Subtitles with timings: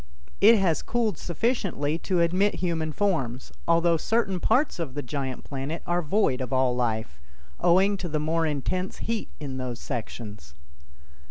[0.41, 5.83] It has cooled sufficiently to admit human forms, although certain parts of the giant planet
[5.85, 7.19] are void of all life,
[7.59, 10.55] owing to the more intense heat in those sections.